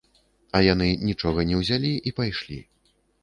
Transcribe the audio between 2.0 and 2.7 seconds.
і пайшлі.